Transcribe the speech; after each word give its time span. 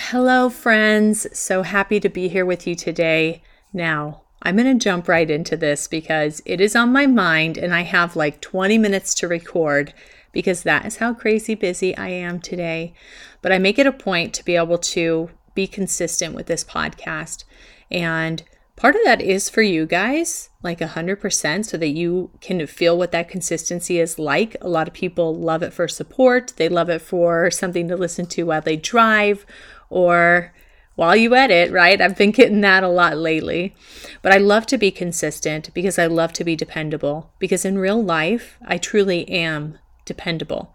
Hello, 0.00 0.48
friends. 0.48 1.26
So 1.36 1.62
happy 1.62 1.98
to 1.98 2.08
be 2.08 2.28
here 2.28 2.46
with 2.46 2.68
you 2.68 2.76
today. 2.76 3.42
Now, 3.72 4.22
I'm 4.40 4.56
going 4.56 4.78
to 4.78 4.82
jump 4.82 5.08
right 5.08 5.28
into 5.28 5.56
this 5.56 5.88
because 5.88 6.40
it 6.46 6.60
is 6.60 6.76
on 6.76 6.92
my 6.92 7.08
mind 7.08 7.58
and 7.58 7.74
I 7.74 7.82
have 7.82 8.14
like 8.14 8.40
20 8.40 8.78
minutes 8.78 9.12
to 9.16 9.26
record 9.26 9.92
because 10.30 10.62
that 10.62 10.86
is 10.86 10.98
how 10.98 11.14
crazy 11.14 11.56
busy 11.56 11.96
I 11.96 12.10
am 12.10 12.38
today. 12.38 12.94
But 13.42 13.50
I 13.50 13.58
make 13.58 13.76
it 13.76 13.88
a 13.88 13.92
point 13.92 14.34
to 14.34 14.44
be 14.44 14.54
able 14.54 14.78
to 14.78 15.30
be 15.54 15.66
consistent 15.66 16.32
with 16.32 16.46
this 16.46 16.62
podcast. 16.62 17.42
And 17.90 18.44
part 18.76 18.94
of 18.94 19.00
that 19.04 19.20
is 19.20 19.50
for 19.50 19.62
you 19.62 19.84
guys, 19.84 20.50
like 20.62 20.78
100%, 20.78 21.64
so 21.64 21.76
that 21.76 21.88
you 21.88 22.30
can 22.40 22.64
feel 22.68 22.96
what 22.96 23.10
that 23.10 23.28
consistency 23.28 23.98
is 23.98 24.16
like. 24.16 24.56
A 24.60 24.68
lot 24.68 24.86
of 24.86 24.94
people 24.94 25.34
love 25.34 25.64
it 25.64 25.72
for 25.72 25.88
support, 25.88 26.52
they 26.56 26.68
love 26.68 26.88
it 26.88 27.02
for 27.02 27.50
something 27.50 27.88
to 27.88 27.96
listen 27.96 28.26
to 28.26 28.44
while 28.44 28.62
they 28.62 28.76
drive 28.76 29.44
or 29.90 30.52
while 30.98 31.14
you 31.14 31.34
edit, 31.34 31.70
right? 31.70 32.00
I've 32.00 32.16
been 32.16 32.32
getting 32.32 32.60
that 32.62 32.82
a 32.82 32.88
lot 32.88 33.16
lately. 33.16 33.74
But 34.20 34.32
I 34.32 34.38
love 34.38 34.66
to 34.66 34.78
be 34.78 34.90
consistent 34.90 35.72
because 35.72 35.96
I 35.98 36.06
love 36.06 36.32
to 36.34 36.44
be 36.44 36.56
dependable. 36.56 37.30
Because 37.38 37.64
in 37.64 37.78
real 37.78 38.02
life, 38.02 38.58
I 38.66 38.78
truly 38.78 39.28
am 39.28 39.78
dependable. 40.04 40.74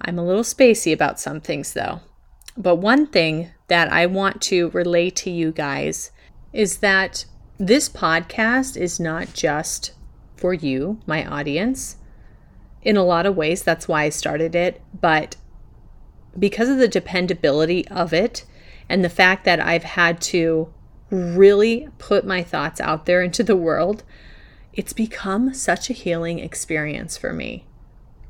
I'm 0.00 0.18
a 0.18 0.24
little 0.24 0.42
spacey 0.42 0.92
about 0.92 1.20
some 1.20 1.40
things 1.40 1.72
though. 1.72 2.00
But 2.56 2.76
one 2.76 3.06
thing 3.06 3.50
that 3.68 3.92
I 3.92 4.06
want 4.06 4.42
to 4.42 4.70
relay 4.70 5.08
to 5.10 5.30
you 5.30 5.52
guys 5.52 6.10
is 6.52 6.78
that 6.78 7.24
this 7.58 7.88
podcast 7.88 8.76
is 8.76 8.98
not 8.98 9.32
just 9.32 9.92
for 10.36 10.52
you, 10.52 10.98
my 11.06 11.24
audience. 11.24 11.96
In 12.82 12.96
a 12.96 13.04
lot 13.04 13.24
of 13.24 13.36
ways, 13.36 13.62
that's 13.62 13.86
why 13.86 14.02
I 14.02 14.08
started 14.08 14.56
it. 14.56 14.82
But 15.00 15.36
because 16.38 16.68
of 16.68 16.78
the 16.78 16.88
dependability 16.88 17.86
of 17.88 18.12
it 18.12 18.44
and 18.88 19.04
the 19.04 19.08
fact 19.08 19.44
that 19.44 19.60
I've 19.60 19.84
had 19.84 20.20
to 20.22 20.72
really 21.10 21.88
put 21.98 22.26
my 22.26 22.42
thoughts 22.42 22.80
out 22.80 23.06
there 23.06 23.22
into 23.22 23.42
the 23.42 23.56
world, 23.56 24.02
it's 24.72 24.92
become 24.92 25.52
such 25.52 25.90
a 25.90 25.94
healing 25.94 26.38
experience 26.38 27.16
for 27.16 27.32
me. 27.32 27.66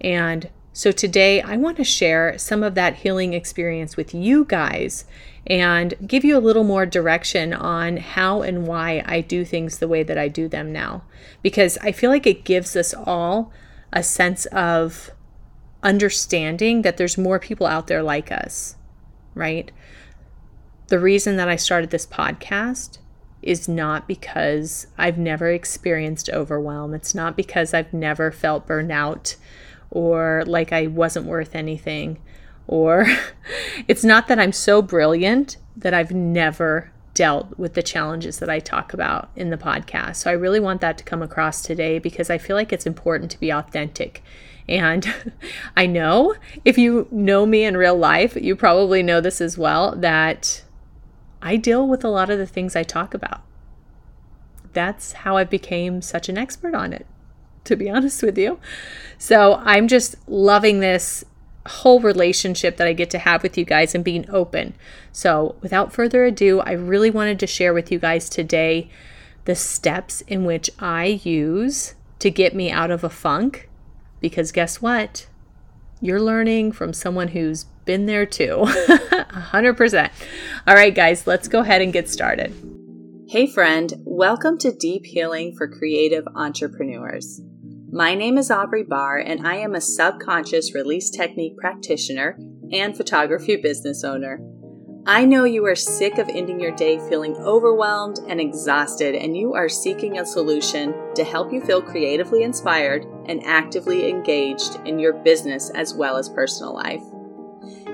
And 0.01 0.51
so 0.73 0.91
today 0.91 1.41
I 1.41 1.57
want 1.57 1.77
to 1.77 1.85
share 1.85 2.37
some 2.39 2.63
of 2.63 2.75
that 2.75 2.97
healing 2.97 3.35
experience 3.35 3.97
with 3.97 4.15
you 4.15 4.45
guys 4.45 5.05
and 5.47 5.95
give 6.07 6.25
you 6.25 6.37
a 6.37 6.41
little 6.41 6.65
more 6.65 6.87
direction 6.87 7.53
on 7.53 7.99
how 7.99 8.43
and 8.43 8.67
why 8.67 9.03
I 9.07 9.21
do 9.21 9.45
things 9.45 9.79
the 9.79 9.89
way 9.89 10.03
that 10.03 10.19
I 10.19 10.29
do 10.29 10.49
them 10.49 10.73
now. 10.73 11.03
Because 11.43 11.79
I 11.79 11.93
feel 11.93 12.11
like 12.11 12.27
it 12.27 12.45
gives 12.45 12.75
us 12.75 12.95
all 12.95 13.53
a 13.93 14.03
sense 14.03 14.47
of 14.47 15.11
understanding 15.83 16.83
that 16.83 16.97
there's 16.97 17.19
more 17.19 17.39
people 17.39 17.67
out 17.67 17.87
there 17.87 18.03
like 18.03 18.31
us, 18.31 18.77
right? 19.35 19.71
The 20.89 20.99
reason 20.99 21.37
that 21.37 21.49
I 21.49 21.57
started 21.57 21.91
this 21.91 22.07
podcast 22.07 22.99
is 23.43 23.69
not 23.69 24.07
because 24.07 24.87
I've 24.97 25.19
never 25.19 25.51
experienced 25.51 26.31
overwhelm. 26.31 26.95
It's 26.95 27.15
not 27.15 27.37
because 27.37 27.75
I've 27.75 27.93
never 27.93 28.31
felt 28.31 28.69
burnout 28.69 29.37
or 29.91 30.45
like 30.47 30.73
I 30.73 30.87
wasn't 30.87 31.27
worth 31.27 31.55
anything. 31.55 32.21
Or 32.69 33.07
it's 33.89 34.05
not 34.05 34.29
that 34.29 34.39
I'm 34.39 34.53
so 34.53 34.81
brilliant 34.81 35.57
that 35.77 35.95
I've 35.95 36.13
never 36.13 36.92
dealt 37.15 37.59
with 37.59 37.75
the 37.75 37.83
challenges 37.83 38.39
that 38.39 38.49
I 38.49 38.59
talk 38.59 38.95
about 38.95 39.29
in 39.37 39.51
the 39.51 39.59
podcast. 39.59 40.17
So 40.17 40.31
I 40.31 40.35
really 40.35 40.61
want 40.61 40.81
that 40.81 40.97
to 40.99 41.05
come 41.05 41.23
across 41.23 41.63
today 41.63 41.99
because 41.99 42.31
I 42.31 42.39
feel 42.39 42.57
like 42.57 42.73
it's 42.73 42.87
important 42.87 43.31
to 43.33 43.41
be 43.41 43.51
authentic 43.51 44.23
and 44.69 45.13
I 45.77 45.87
know 45.87 46.35
if 46.65 46.79
you 46.79 47.09
know 47.11 47.47
me 47.47 47.65
in 47.65 47.77
real 47.77 47.97
life, 47.97 48.37
you 48.37 48.57
probably 48.57 49.03
know 49.03 49.21
this 49.21 49.41
as 49.41 49.59
well 49.59 49.95
that 49.97 50.63
I 51.41 51.57
deal 51.57 51.87
with 51.87 52.05
a 52.05 52.09
lot 52.09 52.31
of 52.31 52.39
the 52.39 52.47
things 52.47 52.77
I 52.77 52.83
talk 52.83 53.15
about. 53.15 53.43
That's 54.73 55.13
how 55.13 55.37
I 55.37 55.45
became 55.45 56.01
such 56.01 56.29
an 56.29 56.39
expert 56.39 56.75
on 56.75 56.93
it, 56.93 57.07
to 57.65 57.77
be 57.77 57.91
honest 57.91 58.23
with 58.23 58.39
you. 58.39 58.59
So 59.19 59.61
I'm 59.65 59.89
just 59.89 60.17
loving 60.29 60.81
this 60.81 61.25
whole 61.67 62.01
relationship 62.01 62.77
that 62.77 62.87
I 62.87 62.93
get 62.93 63.11
to 63.11 63.19
have 63.19 63.43
with 63.43 63.57
you 63.57 63.65
guys 63.65 63.95
and 63.95 64.05
being 64.05 64.29
open. 64.31 64.75
So 65.13 65.57
without 65.61 65.93
further 65.93 66.25
ado, 66.25 66.61
I 66.61 66.73
really 66.73 67.11
wanted 67.11 67.39
to 67.41 67.47
share 67.47 67.73
with 67.73 67.93
you 67.93 67.99
guys 67.99 68.29
today 68.29 68.91
the 69.45 69.55
steps 69.55 70.23
in 70.23 70.45
which 70.45 70.71
I 70.79 71.21
use 71.23 71.95
to 72.19 72.31
get 72.31 72.55
me 72.55 72.71
out 72.71 72.91
of 72.91 73.05
a 73.05 73.11
funk 73.11 73.69
because 74.21 74.53
guess 74.53 74.81
what? 74.81 75.27
You're 76.01 76.21
learning 76.21 76.73
from 76.73 76.93
someone 76.93 77.29
who's 77.29 77.65
been 77.85 78.07
there 78.07 78.27
too. 78.27 78.65
100%. 78.67 80.11
All 80.67 80.75
right, 80.75 80.95
guys, 80.95 81.27
let's 81.27 81.49
go 81.49 81.61
ahead 81.61 81.83
and 81.83 81.93
get 81.93 82.09
started. 82.09 82.53
Hey, 83.29 83.47
friend, 83.47 83.93
welcome 84.05 84.59
to 84.59 84.73
Deep 84.73 85.07
Healing 85.07 85.55
for 85.57 85.67
Creative 85.67 86.27
Entrepreneurs. 86.35 87.41
My 87.95 88.15
name 88.15 88.39
is 88.39 88.51
Aubrey 88.51 88.85
Barr, 88.85 89.19
and 89.19 89.47
I 89.47 89.57
am 89.57 89.75
a 89.75 89.81
subconscious 89.83 90.75
release 90.75 91.11
technique 91.11 91.59
practitioner 91.59 92.39
and 92.73 92.97
photography 92.97 93.57
business 93.57 94.03
owner. 94.03 94.41
I 95.05 95.27
know 95.27 95.45
you 95.45 95.67
are 95.67 95.75
sick 95.75 96.17
of 96.17 96.31
ending 96.31 96.59
your 96.59 96.75
day 96.75 96.99
feeling 97.11 97.37
overwhelmed 97.37 98.21
and 98.27 98.41
exhausted, 98.41 99.15
and 99.15 99.37
you 99.37 99.53
are 99.53 99.69
seeking 99.69 100.19
a 100.19 100.25
solution 100.25 100.95
to 101.17 101.23
help 101.23 101.53
you 101.53 101.61
feel 101.61 101.83
creatively 101.83 102.45
inspired 102.45 103.05
and 103.27 103.45
actively 103.45 104.09
engaged 104.09 104.79
in 104.87 104.99
your 104.99 105.13
business 105.13 105.69
as 105.75 105.93
well 105.93 106.17
as 106.17 106.31
personal 106.31 106.73
life. 106.73 107.03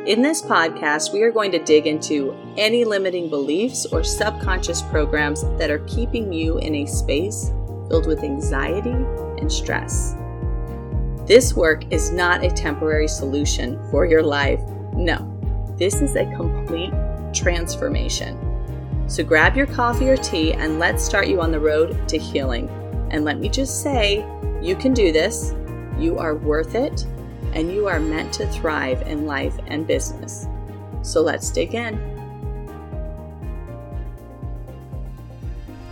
In 0.07 0.23
this 0.23 0.41
podcast, 0.41 1.13
we 1.13 1.25
are 1.25 1.33
going 1.33 1.51
to 1.51 1.65
dig 1.65 1.89
into 1.89 2.37
any 2.57 2.85
limiting 2.85 3.29
beliefs 3.29 3.85
or 3.87 4.05
subconscious 4.05 4.81
programs 4.81 5.43
that 5.59 5.73
are 5.73 5.85
keeping 5.89 6.33
you 6.33 6.59
in 6.59 6.77
a 6.77 6.87
space 6.87 7.51
filled 7.89 8.07
with 8.07 8.23
anxiety 8.23 8.95
and 9.49 9.53
stress. 9.53 10.15
This 11.27 11.55
work 11.55 11.91
is 11.93 12.11
not 12.11 12.45
a 12.45 12.51
temporary 12.51 13.09
solution 13.09 13.79
for 13.91 14.05
your 14.05 14.23
life. 14.23 14.61
No, 14.93 15.25
this 15.79 16.03
is 16.03 16.17
a 16.17 16.25
complete 16.37 16.93
transformation. 17.35 18.37
So 19.09 19.25
grab 19.25 19.57
your 19.57 19.67
coffee 19.67 20.09
or 20.09 20.17
tea 20.17 20.53
and 20.53 20.79
let's 20.79 21.03
start 21.03 21.29
you 21.29 21.41
on 21.41 21.51
the 21.51 21.61
road 21.61 22.09
to 22.09 22.19
healing. 22.19 22.69
And 23.11 23.25
let 23.25 23.39
me 23.39 23.49
just 23.49 23.83
say, 23.83 24.27
you 24.61 24.77
can 24.77 24.93
do 24.93 25.13
this. 25.13 25.55
You 25.99 26.19
are 26.19 26.35
worth 26.35 26.75
it, 26.75 27.07
and 27.55 27.73
you 27.73 27.89
are 27.89 27.99
meant 27.99 28.33
to 28.35 28.47
thrive 28.49 29.03
in 29.03 29.27
life 29.27 29.59
and 29.67 29.87
business. 29.87 30.47
So 31.03 31.23
let's 31.23 31.51
dig 31.51 31.75
in. 31.75 31.99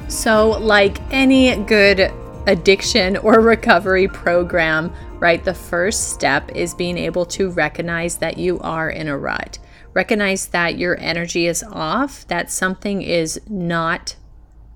So, 0.08 0.50
like 0.60 1.00
any 1.10 1.56
good 1.64 2.12
addiction 2.46 3.16
or 3.18 3.40
recovery 3.40 4.08
program, 4.08 4.92
right, 5.18 5.44
the 5.44 5.54
first 5.54 6.12
step 6.12 6.50
is 6.54 6.74
being 6.74 6.98
able 6.98 7.26
to 7.26 7.50
recognize 7.50 8.18
that 8.18 8.38
you 8.38 8.58
are 8.60 8.90
in 8.90 9.08
a 9.08 9.16
rut 9.16 9.58
recognize 9.96 10.48
that 10.48 10.76
your 10.76 11.00
energy 11.00 11.46
is 11.46 11.62
off, 11.72 12.28
that 12.28 12.50
something 12.50 13.00
is 13.00 13.40
not 13.48 14.14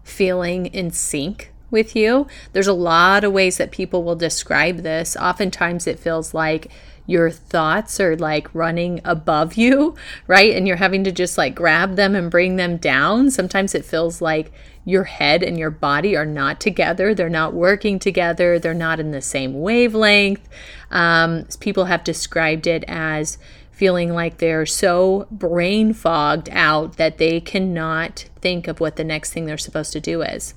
feeling 0.02 0.64
in 0.64 0.90
sync 0.90 1.52
with 1.70 1.94
you. 1.94 2.26
There's 2.54 2.66
a 2.66 2.72
lot 2.72 3.22
of 3.22 3.30
ways 3.30 3.58
that 3.58 3.70
people 3.70 4.02
will 4.02 4.16
describe 4.16 4.78
this. 4.78 5.18
Oftentimes 5.18 5.86
it 5.86 5.98
feels 5.98 6.32
like 6.32 6.68
your 7.10 7.28
thoughts 7.28 7.98
are 7.98 8.14
like 8.14 8.54
running 8.54 9.00
above 9.04 9.54
you, 9.54 9.96
right? 10.28 10.54
And 10.54 10.68
you're 10.68 10.76
having 10.76 11.02
to 11.02 11.10
just 11.10 11.36
like 11.36 11.56
grab 11.56 11.96
them 11.96 12.14
and 12.14 12.30
bring 12.30 12.54
them 12.54 12.76
down. 12.76 13.32
Sometimes 13.32 13.74
it 13.74 13.84
feels 13.84 14.22
like 14.22 14.52
your 14.84 15.02
head 15.02 15.42
and 15.42 15.58
your 15.58 15.70
body 15.70 16.16
are 16.16 16.24
not 16.24 16.60
together. 16.60 17.12
They're 17.12 17.28
not 17.28 17.52
working 17.52 17.98
together. 17.98 18.60
They're 18.60 18.74
not 18.74 19.00
in 19.00 19.10
the 19.10 19.20
same 19.20 19.60
wavelength. 19.60 20.48
Um, 20.92 21.46
people 21.58 21.86
have 21.86 22.04
described 22.04 22.68
it 22.68 22.84
as 22.86 23.38
feeling 23.72 24.14
like 24.14 24.38
they're 24.38 24.64
so 24.64 25.26
brain 25.32 25.92
fogged 25.92 26.48
out 26.52 26.96
that 26.96 27.18
they 27.18 27.40
cannot 27.40 28.26
think 28.40 28.68
of 28.68 28.78
what 28.78 28.94
the 28.94 29.04
next 29.04 29.32
thing 29.32 29.46
they're 29.46 29.58
supposed 29.58 29.92
to 29.92 30.00
do 30.00 30.22
is. 30.22 30.54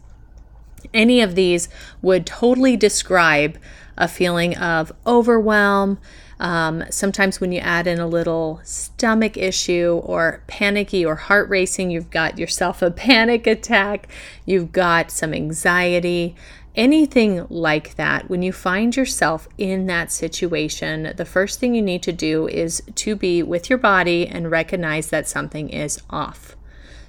Any 0.94 1.20
of 1.20 1.34
these 1.34 1.68
would 2.04 2.28
totally 2.28 2.78
describe 2.78 3.58
a 3.98 4.08
feeling 4.08 4.56
of 4.56 4.92
overwhelm. 5.08 5.98
Um, 6.40 6.84
sometimes, 6.90 7.40
when 7.40 7.52
you 7.52 7.60
add 7.60 7.88
in 7.88 8.00
a 8.00 8.08
little 8.08 8.62
stomach 8.64 9.38
issue 9.38 10.02
or 10.04 10.44
panicky 10.48 11.06
or 11.06 11.16
heart 11.16 11.50
racing, 11.50 11.92
you've 11.92 12.10
got 12.10 12.38
yourself 12.38 12.82
a 12.82 12.92
panic 13.06 13.48
attack, 13.48 14.08
you've 14.46 14.72
got 14.72 15.12
some 15.12 15.34
anxiety 15.34 16.36
anything 16.76 17.46
like 17.50 17.96
that, 17.96 18.30
when 18.30 18.42
you 18.42 18.52
find 18.52 18.96
yourself 18.96 19.48
in 19.58 19.86
that 19.88 20.12
situation, 20.12 21.14
the 21.16 21.26
first 21.26 21.60
thing 21.60 21.76
you 21.76 21.82
need 21.82 22.04
to 22.04 22.12
do 22.12 22.48
is 22.48 22.82
to 22.96 23.16
be 23.16 23.44
with 23.44 23.70
your 23.70 23.78
body 23.78 24.28
and 24.28 24.50
recognize 24.50 25.10
that 25.10 25.28
something 25.28 25.70
is 25.70 26.02
off. 26.10 26.56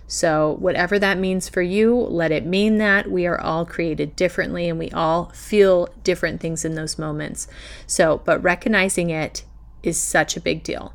So, 0.06 0.56
whatever 0.58 0.98
that 0.98 1.18
means 1.18 1.48
for 1.48 1.62
you, 1.62 1.96
let 1.96 2.30
it 2.30 2.44
mean 2.44 2.78
that. 2.78 3.10
We 3.10 3.26
are 3.26 3.40
all 3.40 3.64
created 3.64 4.16
differently 4.16 4.68
and 4.68 4.78
we 4.78 4.90
all 4.90 5.30
feel 5.30 5.88
different 6.02 6.40
things 6.40 6.64
in 6.64 6.74
those 6.74 6.98
moments. 6.98 7.48
So, 7.86 8.20
but 8.24 8.42
recognizing 8.42 9.10
it 9.10 9.44
is 9.82 10.00
such 10.00 10.36
a 10.36 10.40
big 10.40 10.62
deal. 10.62 10.94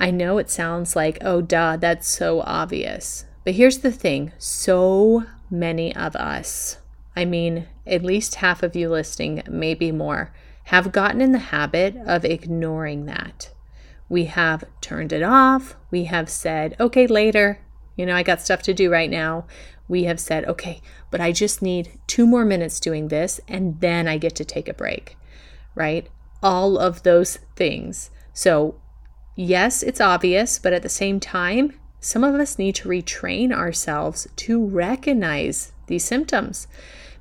I 0.00 0.10
know 0.10 0.38
it 0.38 0.50
sounds 0.50 0.96
like, 0.96 1.18
oh, 1.20 1.40
duh, 1.40 1.76
that's 1.76 2.08
so 2.08 2.40
obvious. 2.40 3.26
But 3.44 3.54
here's 3.54 3.78
the 3.78 3.92
thing 3.92 4.32
so 4.38 5.24
many 5.50 5.94
of 5.94 6.16
us, 6.16 6.78
I 7.14 7.24
mean, 7.24 7.68
at 7.86 8.02
least 8.02 8.36
half 8.36 8.62
of 8.62 8.74
you 8.74 8.88
listening, 8.88 9.42
maybe 9.48 9.92
more, 9.92 10.32
have 10.64 10.92
gotten 10.92 11.20
in 11.20 11.32
the 11.32 11.38
habit 11.38 11.96
of 12.06 12.24
ignoring 12.24 13.04
that. 13.06 13.50
We 14.08 14.24
have 14.24 14.64
turned 14.80 15.12
it 15.12 15.22
off. 15.22 15.76
We 15.90 16.04
have 16.04 16.28
said, 16.28 16.76
okay, 16.80 17.06
later. 17.06 17.60
You 17.96 18.06
know, 18.06 18.16
I 18.16 18.22
got 18.22 18.40
stuff 18.40 18.62
to 18.62 18.74
do 18.74 18.90
right 18.90 19.10
now. 19.10 19.46
We 19.88 20.04
have 20.04 20.18
said, 20.18 20.44
okay, 20.46 20.80
but 21.10 21.20
I 21.20 21.32
just 21.32 21.62
need 21.62 21.98
two 22.06 22.26
more 22.26 22.44
minutes 22.44 22.80
doing 22.80 23.08
this 23.08 23.40
and 23.46 23.80
then 23.80 24.08
I 24.08 24.18
get 24.18 24.34
to 24.36 24.44
take 24.44 24.68
a 24.68 24.74
break, 24.74 25.16
right? 25.74 26.08
All 26.42 26.78
of 26.78 27.02
those 27.02 27.38
things. 27.56 28.10
So, 28.32 28.80
yes, 29.36 29.82
it's 29.82 30.00
obvious, 30.00 30.58
but 30.58 30.72
at 30.72 30.82
the 30.82 30.88
same 30.88 31.20
time, 31.20 31.78
some 32.00 32.24
of 32.24 32.34
us 32.34 32.58
need 32.58 32.74
to 32.76 32.88
retrain 32.88 33.52
ourselves 33.52 34.26
to 34.36 34.64
recognize 34.64 35.72
these 35.86 36.04
symptoms. 36.04 36.66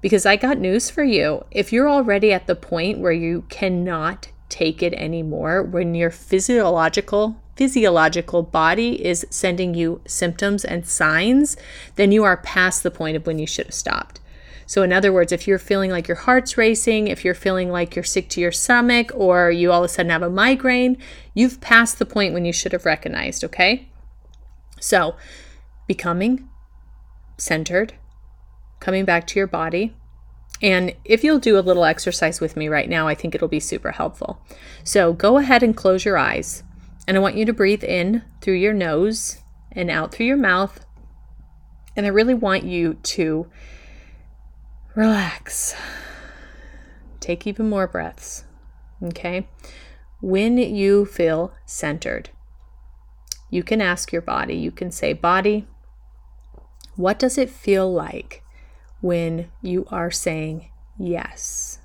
Because 0.02 0.26
I 0.26 0.36
got 0.36 0.58
news 0.58 0.90
for 0.90 1.04
you. 1.04 1.46
If 1.52 1.72
you're 1.72 1.90
already 1.90 2.34
at 2.34 2.48
the 2.48 2.56
point 2.56 3.00
where 3.00 3.14
you 3.14 3.46
cannot 3.48 4.28
take 4.50 4.84
it 4.84 4.94
anymore, 4.94 5.64
when 5.64 5.96
your 5.96 6.10
physiological 6.10 7.42
physiological 7.56 8.44
body 8.44 9.04
is 9.06 9.26
sending 9.30 9.74
you 9.74 10.02
symptoms 10.06 10.66
and 10.66 10.88
signs, 10.88 11.56
then 11.96 12.12
you 12.12 12.24
are 12.24 12.38
past 12.38 12.84
the 12.84 12.92
point 12.92 13.16
of 13.16 13.28
when 13.28 13.40
you 13.40 13.48
should 13.48 13.68
have 13.68 13.76
stopped. 13.76 14.20
So, 14.66 14.82
in 14.82 14.94
other 14.94 15.12
words, 15.12 15.32
if 15.32 15.48
you're 15.48 15.60
feeling 15.60 15.92
like 15.92 16.08
your 16.08 16.18
heart's 16.18 16.58
racing, 16.58 17.08
if 17.08 17.26
you're 17.26 17.36
feeling 17.36 17.70
like 17.70 17.96
you're 17.96 18.04
sick 18.04 18.30
to 18.30 18.42
your 18.42 18.52
stomach, 18.52 19.12
or 19.14 19.52
you 19.52 19.72
all 19.72 19.84
of 19.84 19.90
a 19.90 19.94
sudden 19.94 20.10
have 20.10 20.22
a 20.22 20.30
migraine, 20.30 20.98
you've 21.34 21.62
passed 21.62 22.00
the 22.00 22.06
point 22.06 22.34
when 22.34 22.46
you 22.46 22.54
should 22.54 22.72
have 22.72 22.86
recognized, 22.86 23.44
okay? 23.44 23.90
So, 24.80 25.16
becoming 25.86 26.50
centered, 27.38 27.94
coming 28.80 29.06
back 29.06 29.28
to 29.28 29.40
your 29.40 29.48
body. 29.48 29.96
And 30.62 30.96
if 31.04 31.24
you'll 31.24 31.40
do 31.40 31.60
a 31.60 31.62
little 31.62 31.84
exercise 31.84 32.40
with 32.40 32.56
me 32.56 32.70
right 32.70 32.90
now, 32.90 33.08
I 33.08 33.16
think 33.16 33.36
it'll 33.36 33.50
be 33.50 33.60
super 33.60 33.92
helpful. 33.92 34.42
So, 34.84 35.12
go 35.12 35.38
ahead 35.38 35.62
and 35.62 35.76
close 35.76 36.06
your 36.06 36.18
eyes. 36.18 36.64
And 37.08 37.18
I 37.18 37.20
want 37.20 37.36
you 37.36 37.46
to 37.46 37.54
breathe 37.54 37.84
in 37.84 38.24
through 38.42 38.56
your 38.56 38.74
nose 38.74 39.42
and 39.72 39.90
out 39.90 40.14
through 40.14 40.26
your 40.26 40.38
mouth. 40.38 40.86
And 41.96 42.06
I 42.06 42.10
really 42.10 42.34
want 42.34 42.64
you 42.64 42.96
to 42.96 43.48
relax. 44.96 45.76
Take 47.20 47.46
even 47.46 47.70
more 47.70 47.88
breaths. 47.88 48.46
Okay? 49.04 49.48
When 50.22 50.58
you 50.58 51.06
feel 51.06 51.54
centered, 51.66 52.30
you 53.50 53.64
can 53.64 53.82
ask 53.82 54.12
your 54.12 54.22
body, 54.22 54.56
you 54.56 54.72
can 54.72 54.90
say, 54.90 55.14
Body, 55.14 55.68
what 56.96 57.20
does 57.20 57.38
it 57.38 57.50
feel 57.50 57.92
like 57.92 58.44
when 59.02 59.52
you 59.62 59.86
are 59.92 60.10
saying 60.10 60.70
yes? 60.98 61.80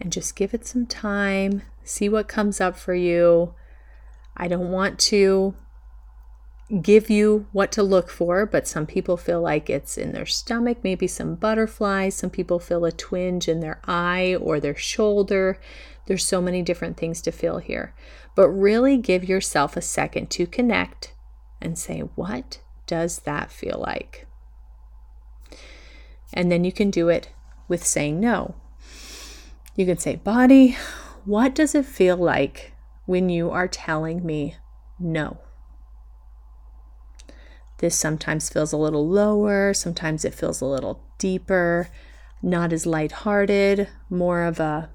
And 0.00 0.12
just 0.12 0.36
give 0.36 0.54
it 0.54 0.66
some 0.66 0.86
time 0.86 1.62
see 1.88 2.08
what 2.08 2.28
comes 2.28 2.60
up 2.60 2.76
for 2.76 2.94
you. 2.94 3.54
I 4.36 4.48
don't 4.48 4.70
want 4.70 4.98
to 5.00 5.54
give 6.82 7.08
you 7.08 7.46
what 7.52 7.72
to 7.72 7.82
look 7.82 8.10
for, 8.10 8.44
but 8.44 8.68
some 8.68 8.86
people 8.86 9.16
feel 9.16 9.40
like 9.40 9.70
it's 9.70 9.96
in 9.96 10.12
their 10.12 10.26
stomach, 10.26 10.78
maybe 10.82 11.06
some 11.06 11.34
butterflies. 11.34 12.14
Some 12.14 12.30
people 12.30 12.58
feel 12.58 12.84
a 12.84 12.92
twinge 12.92 13.48
in 13.48 13.60
their 13.60 13.80
eye 13.86 14.36
or 14.38 14.60
their 14.60 14.76
shoulder. 14.76 15.58
There's 16.06 16.26
so 16.26 16.42
many 16.42 16.62
different 16.62 16.96
things 16.96 17.22
to 17.22 17.32
feel 17.32 17.58
here. 17.58 17.94
But 18.34 18.48
really 18.50 18.98
give 18.98 19.28
yourself 19.28 19.76
a 19.76 19.82
second 19.82 20.30
to 20.32 20.46
connect 20.46 21.14
and 21.60 21.78
say, 21.78 22.00
what 22.00 22.60
does 22.86 23.20
that 23.20 23.50
feel 23.50 23.82
like? 23.84 24.26
And 26.32 26.52
then 26.52 26.64
you 26.64 26.72
can 26.72 26.90
do 26.90 27.08
it 27.08 27.30
with 27.66 27.84
saying 27.84 28.20
no. 28.20 28.54
You 29.74 29.86
can 29.86 29.98
say, 29.98 30.16
body, 30.16 30.76
what 31.28 31.54
does 31.54 31.74
it 31.74 31.84
feel 31.84 32.16
like 32.16 32.72
when 33.04 33.28
you 33.28 33.50
are 33.50 33.68
telling 33.68 34.24
me 34.24 34.56
no? 34.98 35.36
This 37.80 37.94
sometimes 38.00 38.48
feels 38.48 38.72
a 38.72 38.78
little 38.78 39.06
lower, 39.06 39.74
sometimes 39.74 40.24
it 40.24 40.32
feels 40.32 40.62
a 40.62 40.64
little 40.64 41.02
deeper, 41.18 41.88
not 42.40 42.72
as 42.72 42.86
lighthearted, 42.86 43.88
more 44.08 44.42
of 44.44 44.58
a 44.58 44.88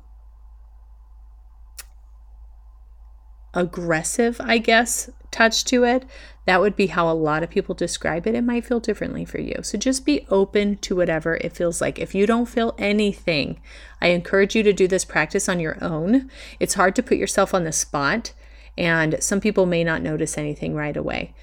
aggressive, 3.53 4.39
I 4.44 4.57
guess, 4.57 5.09
touch 5.31 5.65
to 5.65 5.83
it. 5.83 6.05
That 6.45 6.59
would 6.59 6.75
be 6.75 6.88
how 6.88 7.09
a 7.09 7.13
lot 7.13 7.44
of 7.44 7.50
people 7.50 7.73
describe 7.73 8.27
it. 8.27 8.35
It 8.35 8.44
might 8.44 8.65
feel 8.65 8.79
differently 8.79 9.23
for 9.23 9.39
you. 9.39 9.55
So 9.61 9.77
just 9.77 10.05
be 10.05 10.25
open 10.29 10.77
to 10.79 10.95
whatever 10.95 11.35
it 11.38 11.55
feels 11.55 11.79
like. 11.79 12.00
If 12.00 12.13
you 12.13 12.25
don't 12.25 12.50
feel 12.50 12.75
anything, 12.77 13.61
I 14.01 14.07
encourage 14.07 14.55
you 14.55 14.63
to 14.63 14.73
do 14.73 14.88
this 14.88 15.05
practice 15.05 15.47
on 15.47 15.59
your 15.59 15.77
own. 15.81 16.29
It's 16.59 16.73
hard 16.73 16.95
to 16.97 17.03
put 17.03 17.17
yourself 17.17 17.53
on 17.53 17.63
the 17.63 17.71
spot, 17.71 18.33
and 18.77 19.23
some 19.23 19.39
people 19.39 19.65
may 19.65 19.83
not 19.83 20.01
notice 20.01 20.38
anything 20.38 20.75
right 20.75 20.97
away. 20.97 21.33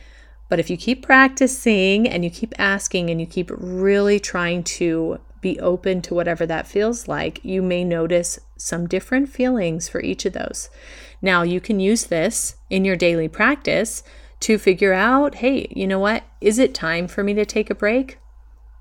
But 0.50 0.58
if 0.58 0.68
you 0.68 0.76
keep 0.76 1.02
practicing 1.02 2.08
and 2.08 2.24
you 2.24 2.30
keep 2.30 2.52
asking 2.58 3.08
and 3.08 3.20
you 3.20 3.26
keep 3.26 3.50
really 3.56 4.20
trying 4.20 4.64
to 4.64 5.20
be 5.40 5.58
open 5.60 6.02
to 6.02 6.14
whatever 6.14 6.46
that 6.46 6.66
feels 6.66 7.08
like, 7.08 7.44
you 7.44 7.62
may 7.62 7.84
notice 7.84 8.38
some 8.56 8.86
different 8.86 9.28
feelings 9.28 9.88
for 9.88 10.00
each 10.00 10.24
of 10.24 10.32
those. 10.32 10.70
Now, 11.22 11.42
you 11.42 11.60
can 11.60 11.80
use 11.80 12.04
this 12.04 12.56
in 12.68 12.84
your 12.84 12.96
daily 12.96 13.28
practice 13.28 14.02
to 14.40 14.58
figure 14.58 14.92
out 14.92 15.36
hey, 15.36 15.66
you 15.70 15.86
know 15.86 15.98
what? 15.98 16.24
Is 16.40 16.58
it 16.58 16.74
time 16.74 17.08
for 17.08 17.22
me 17.22 17.34
to 17.34 17.44
take 17.44 17.70
a 17.70 17.74
break? 17.74 18.18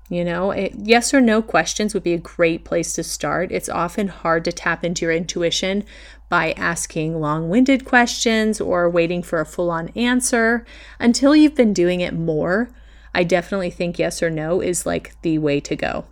You 0.08 0.24
know, 0.24 0.50
it, 0.50 0.74
yes 0.76 1.14
or 1.14 1.20
no 1.20 1.40
questions 1.40 1.94
would 1.94 2.02
be 2.02 2.14
a 2.14 2.18
great 2.18 2.64
place 2.64 2.94
to 2.94 3.04
start. 3.04 3.52
It's 3.52 3.68
often 3.68 4.08
hard 4.08 4.44
to 4.44 4.52
tap 4.52 4.84
into 4.84 5.04
your 5.04 5.14
intuition 5.14 5.84
by 6.28 6.52
asking 6.52 7.20
long 7.20 7.48
winded 7.48 7.84
questions 7.84 8.60
or 8.60 8.90
waiting 8.90 9.22
for 9.22 9.40
a 9.40 9.46
full 9.46 9.70
on 9.70 9.88
answer. 9.90 10.66
Until 10.98 11.36
you've 11.36 11.54
been 11.54 11.72
doing 11.72 12.00
it 12.00 12.12
more, 12.12 12.70
I 13.14 13.22
definitely 13.22 13.70
think 13.70 14.00
yes 14.00 14.20
or 14.20 14.30
no 14.30 14.60
is 14.60 14.84
like 14.84 15.14
the 15.22 15.38
way 15.38 15.60
to 15.60 15.76
go. 15.76 16.06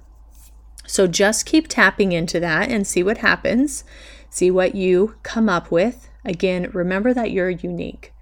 So 0.88 1.06
just 1.06 1.46
keep 1.46 1.68
tapping 1.68 2.12
into 2.12 2.40
that 2.40 2.70
and 2.70 2.86
see 2.86 3.02
what 3.02 3.18
happens. 3.18 3.84
See 4.30 4.50
what 4.50 4.74
you 4.74 5.16
come 5.22 5.48
up 5.48 5.70
with. 5.70 6.08
Again, 6.24 6.70
remember 6.72 7.12
that 7.14 7.30
you're 7.30 7.50
unique. 7.50 8.12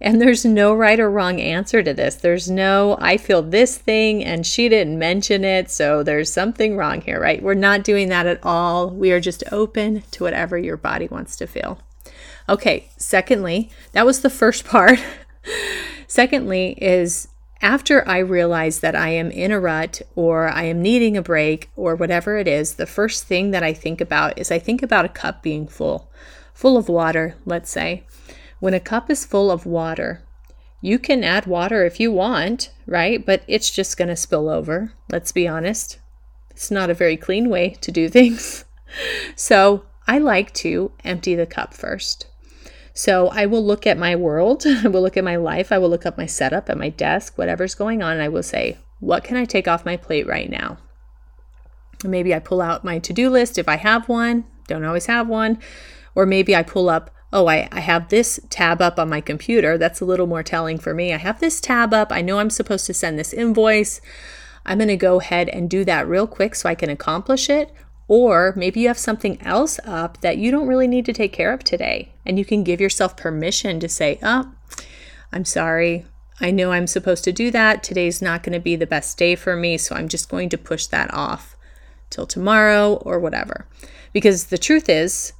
And 0.00 0.20
there's 0.20 0.44
no 0.44 0.74
right 0.74 0.98
or 0.98 1.10
wrong 1.10 1.40
answer 1.40 1.82
to 1.82 1.94
this. 1.94 2.16
There's 2.16 2.50
no, 2.50 2.96
I 3.00 3.16
feel 3.16 3.42
this 3.42 3.78
thing 3.78 4.24
and 4.24 4.46
she 4.46 4.68
didn't 4.68 4.98
mention 4.98 5.44
it, 5.44 5.70
so 5.70 6.02
there's 6.02 6.32
something 6.32 6.76
wrong 6.76 7.02
here, 7.02 7.20
right? 7.20 7.42
We're 7.42 7.54
not 7.54 7.84
doing 7.84 8.08
that 8.08 8.26
at 8.26 8.40
all. 8.42 8.90
We 8.90 9.12
are 9.12 9.20
just 9.20 9.44
open 9.52 10.02
to 10.12 10.24
whatever 10.24 10.58
your 10.58 10.78
body 10.78 11.06
wants 11.06 11.36
to 11.36 11.46
feel. 11.46 11.80
Okay, 12.48 12.88
secondly, 12.96 13.70
that 13.92 14.06
was 14.06 14.22
the 14.22 14.30
first 14.30 14.64
part. 14.66 14.98
secondly, 16.06 16.78
is 16.80 17.28
after 17.62 18.06
I 18.08 18.18
realize 18.18 18.80
that 18.80 18.96
I 18.96 19.10
am 19.10 19.30
in 19.30 19.52
a 19.52 19.60
rut 19.60 20.00
or 20.14 20.48
I 20.48 20.64
am 20.64 20.80
needing 20.80 21.16
a 21.16 21.22
break 21.22 21.70
or 21.76 21.94
whatever 21.94 22.38
it 22.38 22.48
is, 22.48 22.74
the 22.74 22.86
first 22.86 23.24
thing 23.24 23.50
that 23.50 23.62
I 23.62 23.72
think 23.72 24.00
about 24.00 24.38
is 24.38 24.50
I 24.50 24.58
think 24.58 24.82
about 24.82 25.04
a 25.04 25.10
cup 25.10 25.42
being 25.42 25.66
full, 25.66 26.10
full 26.54 26.76
of 26.76 26.88
water, 26.88 27.36
let's 27.44 27.70
say. 27.70 28.04
When 28.60 28.74
a 28.74 28.80
cup 28.80 29.10
is 29.10 29.26
full 29.26 29.50
of 29.50 29.66
water, 29.66 30.22
you 30.80 30.98
can 30.98 31.22
add 31.22 31.46
water 31.46 31.84
if 31.84 32.00
you 32.00 32.10
want, 32.10 32.70
right? 32.86 33.24
But 33.24 33.42
it's 33.46 33.70
just 33.70 33.98
going 33.98 34.08
to 34.08 34.16
spill 34.16 34.48
over. 34.48 34.92
Let's 35.10 35.32
be 35.32 35.46
honest. 35.46 35.98
It's 36.50 36.70
not 36.70 36.90
a 36.90 36.94
very 36.94 37.16
clean 37.16 37.50
way 37.50 37.76
to 37.82 37.92
do 37.92 38.08
things. 38.10 38.64
So 39.36 39.84
I 40.06 40.18
like 40.18 40.52
to 40.54 40.92
empty 41.04 41.34
the 41.34 41.46
cup 41.46 41.74
first. 41.74 42.26
So 42.92 43.28
I 43.28 43.46
will 43.46 43.64
look 43.64 43.86
at 43.86 43.98
my 43.98 44.16
world, 44.16 44.64
I 44.66 44.88
will 44.88 45.02
look 45.02 45.16
at 45.16 45.24
my 45.24 45.36
life, 45.36 45.72
I 45.72 45.78
will 45.78 45.90
look 45.90 46.06
up 46.06 46.18
my 46.18 46.26
setup 46.26 46.68
at 46.68 46.78
my 46.78 46.88
desk, 46.88 47.38
whatever's 47.38 47.74
going 47.74 48.02
on, 48.02 48.12
and 48.12 48.22
I 48.22 48.28
will 48.28 48.42
say, 48.42 48.78
what 48.98 49.24
can 49.24 49.36
I 49.36 49.44
take 49.44 49.66
off 49.66 49.86
my 49.86 49.96
plate 49.96 50.26
right 50.26 50.50
now? 50.50 50.78
Maybe 52.04 52.34
I 52.34 52.38
pull 52.38 52.60
out 52.60 52.84
my 52.84 52.98
to 53.00 53.12
do 53.12 53.30
list 53.30 53.58
if 53.58 53.68
I 53.68 53.76
have 53.76 54.08
one, 54.08 54.44
don't 54.66 54.84
always 54.84 55.06
have 55.06 55.28
one. 55.28 55.58
Or 56.14 56.26
maybe 56.26 56.56
I 56.56 56.62
pull 56.62 56.88
up, 56.88 57.10
oh, 57.32 57.46
I, 57.46 57.68
I 57.70 57.80
have 57.80 58.08
this 58.08 58.40
tab 58.50 58.80
up 58.80 58.98
on 58.98 59.08
my 59.08 59.20
computer. 59.20 59.76
That's 59.76 60.00
a 60.00 60.04
little 60.04 60.26
more 60.26 60.42
telling 60.42 60.78
for 60.78 60.94
me. 60.94 61.12
I 61.12 61.18
have 61.18 61.40
this 61.40 61.60
tab 61.60 61.92
up. 61.92 62.10
I 62.10 62.22
know 62.22 62.38
I'm 62.38 62.50
supposed 62.50 62.86
to 62.86 62.94
send 62.94 63.18
this 63.18 63.32
invoice. 63.32 64.00
I'm 64.64 64.78
going 64.78 64.88
to 64.88 64.96
go 64.96 65.20
ahead 65.20 65.48
and 65.48 65.70
do 65.70 65.84
that 65.84 66.08
real 66.08 66.26
quick 66.26 66.54
so 66.54 66.68
I 66.68 66.74
can 66.74 66.90
accomplish 66.90 67.48
it. 67.48 67.72
Or 68.10 68.52
maybe 68.56 68.80
you 68.80 68.88
have 68.88 68.98
something 68.98 69.40
else 69.40 69.78
up 69.84 70.20
that 70.20 70.36
you 70.36 70.50
don't 70.50 70.66
really 70.66 70.88
need 70.88 71.04
to 71.04 71.12
take 71.12 71.32
care 71.32 71.52
of 71.52 71.62
today. 71.62 72.12
And 72.26 72.40
you 72.40 72.44
can 72.44 72.64
give 72.64 72.80
yourself 72.80 73.16
permission 73.16 73.78
to 73.78 73.88
say, 73.88 74.18
oh, 74.20 74.50
I'm 75.32 75.44
sorry. 75.44 76.06
I 76.40 76.50
know 76.50 76.72
I'm 76.72 76.88
supposed 76.88 77.22
to 77.22 77.32
do 77.32 77.52
that. 77.52 77.84
Today's 77.84 78.20
not 78.20 78.42
going 78.42 78.54
to 78.54 78.58
be 78.58 78.74
the 78.74 78.84
best 78.84 79.16
day 79.16 79.36
for 79.36 79.54
me. 79.54 79.78
So 79.78 79.94
I'm 79.94 80.08
just 80.08 80.28
going 80.28 80.48
to 80.48 80.58
push 80.58 80.86
that 80.86 81.14
off 81.14 81.56
till 82.10 82.26
tomorrow 82.26 82.94
or 82.94 83.20
whatever. 83.20 83.68
Because 84.12 84.46
the 84.46 84.58
truth 84.58 84.88
is, 84.88 85.32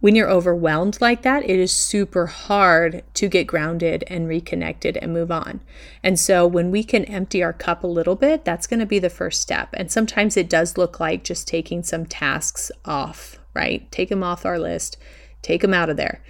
when 0.00 0.14
you're 0.14 0.30
overwhelmed 0.30 1.00
like 1.00 1.22
that, 1.22 1.42
it 1.42 1.58
is 1.58 1.72
super 1.72 2.26
hard 2.26 3.02
to 3.14 3.28
get 3.28 3.48
grounded 3.48 4.04
and 4.06 4.28
reconnected 4.28 4.96
and 4.96 5.12
move 5.12 5.30
on. 5.30 5.60
And 6.04 6.18
so, 6.18 6.46
when 6.46 6.70
we 6.70 6.84
can 6.84 7.04
empty 7.06 7.42
our 7.42 7.52
cup 7.52 7.82
a 7.82 7.88
little 7.88 8.14
bit, 8.14 8.44
that's 8.44 8.68
going 8.68 8.80
to 8.80 8.86
be 8.86 9.00
the 9.00 9.10
first 9.10 9.40
step. 9.40 9.70
And 9.74 9.90
sometimes 9.90 10.36
it 10.36 10.48
does 10.48 10.78
look 10.78 11.00
like 11.00 11.24
just 11.24 11.48
taking 11.48 11.82
some 11.82 12.06
tasks 12.06 12.70
off, 12.84 13.38
right? 13.54 13.90
Take 13.90 14.08
them 14.08 14.22
off 14.22 14.46
our 14.46 14.58
list, 14.58 14.98
take 15.42 15.62
them 15.62 15.74
out 15.74 15.90
of 15.90 15.96
there. 15.96 16.22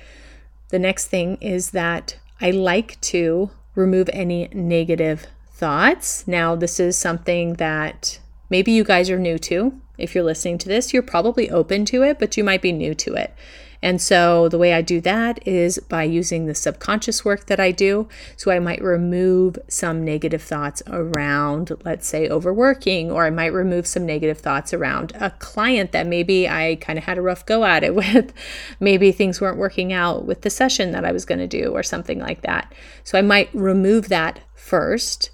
The 0.71 0.79
next 0.79 1.09
thing 1.09 1.37
is 1.41 1.71
that 1.71 2.19
I 2.41 2.51
like 2.51 2.99
to 3.03 3.51
remove 3.75 4.09
any 4.13 4.49
negative 4.53 5.27
thoughts. 5.51 6.27
Now, 6.27 6.57
this 6.57 6.81
is 6.81 6.97
something 6.97 7.55
that 7.55 8.19
maybe 8.49 8.73
you 8.73 8.85
guys 8.85 9.11
are 9.11 9.19
new 9.19 9.39
to. 9.41 9.79
If 9.99 10.15
you're 10.15 10.25
listening 10.25 10.59
to 10.59 10.69
this, 10.69 10.93
you're 10.93 11.03
probably 11.03 11.51
open 11.51 11.85
to 11.87 12.03
it, 12.03 12.19
but 12.19 12.37
you 12.37 12.45
might 12.45 12.63
be 12.63 12.73
new 12.73 12.95
to 12.95 13.15
it. 13.15 13.35
And 13.83 14.01
so 14.01 14.49
the 14.49 14.59
way 14.59 14.73
I 14.75 14.83
do 14.83 15.01
that 15.03 15.47
is 15.47 15.79
by 15.79 16.03
using 16.03 16.47
the 16.47 16.55
subconscious 16.55 17.25
work 17.25 17.47
that 17.47 17.61
I 17.61 17.71
do. 17.71 18.09
So 18.37 18.51
I 18.51 18.59
might 18.59 18.83
remove 18.83 19.59
some 19.69 20.05
negative 20.05 20.43
thoughts 20.43 20.83
around, 20.89 21.73
let's 21.85 22.07
say, 22.07 22.29
overworking, 22.29 23.11
or 23.11 23.25
I 23.25 23.31
might 23.31 23.53
remove 23.53 23.87
some 23.87 24.05
negative 24.05 24.39
thoughts 24.39 24.75
around 24.75 25.13
a 25.21 25.31
client 25.31 25.93
that 25.93 26.07
maybe 26.07 26.49
I 26.49 26.77
kind 26.81 26.99
of 26.99 27.05
had 27.05 27.19
a 27.19 27.23
rough 27.23 27.47
go 27.47 27.65
at 27.65 27.85
it 27.85 27.95
with. 27.95 28.33
maybe 28.81 29.13
things 29.13 29.41
weren't 29.41 29.59
working 29.59 29.93
out 29.93 30.25
with 30.25 30.43
the 30.43 30.51
session 30.51 30.93
that 30.93 31.05
I 31.05 31.13
was 31.13 31.25
going 31.25 31.39
to 31.39 31.47
do, 31.47 31.71
or 31.71 31.83
something 31.83 32.19
like 32.19 32.43
that. 32.43 32.73
So 33.05 33.19
I 33.19 33.23
might 33.23 33.51
remove 33.55 34.09
that 34.09 34.41
first 34.55 35.31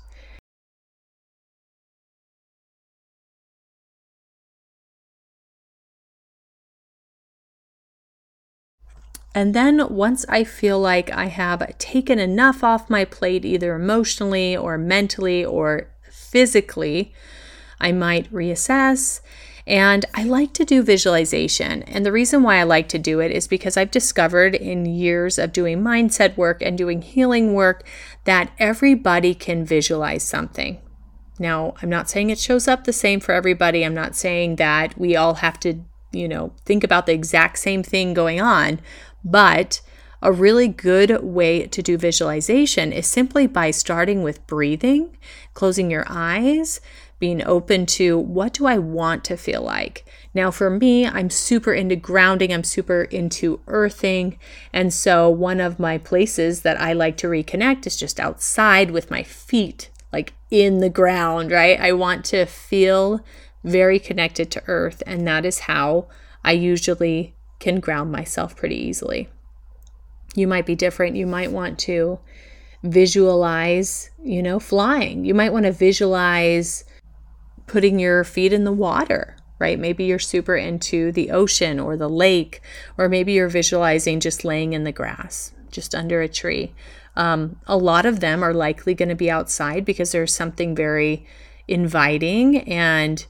And 9.35 9.53
then 9.53 9.89
once 9.89 10.25
I 10.29 10.45
feel 10.45 10.79
like 10.79 11.11
I 11.11 11.27
have 11.27 11.77
taken 11.79 12.19
enough 12.19 12.63
off 12.63 12.89
my 12.89 13.05
plate, 13.05 13.45
either 13.45 13.75
emotionally 13.75 14.57
or 14.57 14.79
mentally 14.79 15.45
or 15.45 15.91
physically, 16.09 17.13
I 17.81 17.91
might 17.91 18.33
reassess. 18.33 19.21
And 19.67 20.05
I 20.15 20.25
like 20.25 20.53
to 20.55 20.65
do 20.65 20.83
visualization. 20.83 21.83
And 21.85 22.05
the 22.05 22.13
reason 22.13 22.43
why 22.43 22.57
I 22.59 22.65
like 22.65 22.89
to 22.91 22.99
do 22.99 23.21
it 23.21 23.31
is 23.31 23.49
because 23.49 23.77
I've 23.77 23.91
discovered 23.91 24.55
in 24.55 24.85
years 24.85 25.39
of 25.39 25.53
doing 25.53 25.81
mindset 25.81 26.37
work 26.37 26.61
and 26.61 26.77
doing 26.77 27.03
healing 27.03 27.55
work 27.55 27.83
that 28.25 28.53
everybody 28.59 29.35
can 29.35 29.65
visualize 29.65 30.23
something. 30.23 30.81
Now, 31.39 31.75
I'm 31.83 31.89
not 31.89 32.11
saying 32.11 32.31
it 32.31 32.39
shows 32.39 32.69
up 32.69 32.85
the 32.85 32.93
same 32.93 33.21
for 33.21 33.33
everybody. 33.33 33.85
I'm 33.85 33.95
not 33.95 34.15
saying 34.15 34.57
that 34.57 34.97
we 34.99 35.17
all 35.17 35.35
have 35.35 35.59
to, 35.61 35.81
you 36.13 36.29
know, 36.29 36.53
think 36.65 36.85
about 36.85 37.07
the 37.07 37.13
exact 37.13 37.59
same 37.59 37.83
thing 37.83 38.15
going 38.15 38.41
on, 38.41 38.81
but 39.25 39.81
a 40.25 40.33
really 40.33 40.69
good 40.69 41.23
way 41.23 41.67
to 41.67 41.83
do 41.83 41.99
visualization 41.99 42.93
is 42.93 43.07
simply 43.07 43.47
by 43.47 43.71
starting 43.71 44.23
with 44.23 44.47
breathing, 44.47 45.17
closing 45.53 45.91
your 45.91 46.07
eyes, 46.09 46.81
being 47.19 47.47
open 47.47 47.87
to 47.87 48.19
what 48.19 48.55
do 48.55 48.67
I 48.67 48.79
want 48.79 49.23
to 49.25 49.37
feel 49.37 49.63
like. 49.63 50.05
Now, 50.33 50.51
for 50.51 50.71
me, 50.71 51.07
I'm 51.07 51.31
super 51.31 51.73
into 51.73 51.95
grounding, 51.95 52.53
I'm 52.53 52.65
super 52.65 53.03
into 53.03 53.61
earthing. 53.67 54.39
And 54.73 54.93
so, 54.93 55.29
one 55.29 55.61
of 55.61 55.79
my 55.79 55.99
places 55.99 56.63
that 56.63 56.81
I 56.81 56.93
like 56.93 57.17
to 57.19 57.29
reconnect 57.29 57.87
is 57.87 57.97
just 57.97 58.19
outside 58.19 58.91
with 58.91 59.11
my 59.11 59.23
feet, 59.23 59.91
like 60.13 60.33
in 60.51 60.79
the 60.81 60.91
ground, 60.91 61.51
right? 61.51 61.79
I 61.79 61.93
want 61.93 62.25
to 62.27 62.47
feel 62.47 63.25
very 63.63 63.99
connected 63.99 64.51
to 64.53 64.63
earth. 64.67 65.03
And 65.07 65.27
that 65.27 65.45
is 65.45 65.61
how 65.61 66.09
I 66.43 66.53
usually 66.53 67.35
can 67.65 67.81
ground 67.81 68.13
myself 68.13 68.55
pretty 68.55 68.77
easily. 68.77 69.27
You 70.35 70.47
might 70.47 70.67
be 70.67 70.75
different. 70.75 71.17
You 71.17 71.27
might 71.27 71.51
want 71.51 71.79
to 71.81 72.19
visualize, 72.83 74.11
you 74.23 74.43
know, 74.43 74.61
flying. 74.61 75.25
You 75.25 75.33
might 75.33 75.51
want 75.51 75.65
to 75.65 75.73
visualize 75.73 76.85
putting 77.67 77.99
your 77.99 78.23
feet 78.23 78.53
in 78.53 78.65
the 78.65 78.73
water, 78.73 79.39
right? 79.59 79.79
Maybe 79.79 80.05
you're 80.05 80.19
super 80.19 80.55
into 80.55 81.11
the 81.11 81.31
ocean 81.31 81.81
or 81.81 81.97
the 81.97 82.11
lake, 82.11 82.61
or 82.99 83.09
maybe 83.09 83.33
you're 83.33 83.49
visualizing 83.49 84.21
just 84.21 84.45
laying 84.45 84.75
in 84.75 84.85
the 84.85 84.93
grass, 84.93 85.55
just 85.71 85.95
under 85.95 86.21
a 86.21 86.29
tree. 86.29 86.75
Um, 87.17 87.57
a 87.67 87.79
lot 87.79 88.05
of 88.05 88.21
them 88.21 88.43
are 88.43 88.53
likely 88.53 88.93
going 88.93 89.09
to 89.09 89.15
be 89.15 89.31
outside 89.31 89.87
because 89.87 90.13
there's 90.13 90.35
something 90.35 90.75
very 90.75 91.25
inviting 91.67 92.59
and 92.69 93.25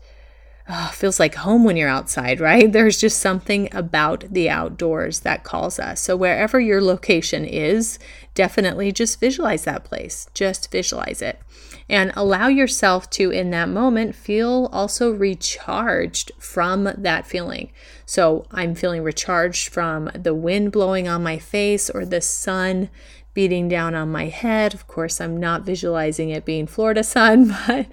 oh, 0.68 0.90
feels 0.94 1.20
like 1.20 1.34
home 1.34 1.64
when 1.64 1.76
you're 1.76 1.88
outside, 1.88 2.40
right? 2.40 2.70
There's 2.72 2.98
just 3.00 3.18
something 3.18 3.68
about 3.74 4.24
the 4.30 4.48
outdoors 4.48 5.20
that 5.20 5.44
calls 5.44 5.78
us. 5.78 6.00
So, 6.00 6.16
wherever 6.16 6.60
your 6.60 6.82
location 6.82 7.44
is, 7.44 7.98
definitely 8.34 8.92
just 8.92 9.20
visualize 9.20 9.64
that 9.64 9.84
place. 9.84 10.28
Just 10.34 10.70
visualize 10.70 11.22
it. 11.22 11.40
And 11.88 12.12
allow 12.16 12.48
yourself 12.48 13.10
to, 13.10 13.30
in 13.30 13.50
that 13.50 13.68
moment, 13.68 14.14
feel 14.14 14.70
also 14.72 15.10
recharged 15.10 16.32
from 16.38 16.88
that 16.96 17.26
feeling. 17.26 17.70
So, 18.06 18.46
I'm 18.50 18.74
feeling 18.74 19.02
recharged 19.02 19.68
from 19.68 20.10
the 20.14 20.34
wind 20.34 20.72
blowing 20.72 21.08
on 21.08 21.22
my 21.22 21.38
face 21.38 21.90
or 21.90 22.04
the 22.04 22.20
sun 22.20 22.88
beating 23.34 23.68
down 23.68 23.94
on 23.94 24.10
my 24.10 24.26
head. 24.26 24.72
Of 24.72 24.86
course, 24.86 25.20
I'm 25.20 25.36
not 25.36 25.62
visualizing 25.64 26.30
it 26.30 26.44
being 26.44 26.66
Florida 26.66 27.02
sun, 27.02 27.54
but 27.66 27.86